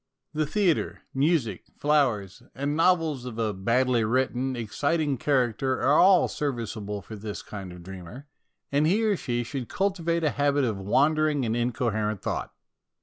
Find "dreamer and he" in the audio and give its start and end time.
7.83-9.03